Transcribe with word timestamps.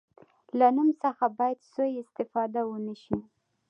له 0.57 0.67
نوم 0.75 0.89
څخه 1.03 1.25
باید 1.37 1.59
سوء 1.73 1.91
استفاده 2.03 2.61
ونه 2.65 2.93
شي. 3.03 3.17